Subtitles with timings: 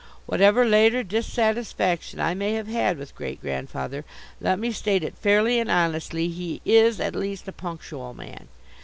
[0.25, 4.03] Whatever later dissatisfaction I may have had with Great grandfather,
[4.39, 8.47] let me state it fairly and honestly, he is at least a punctual man.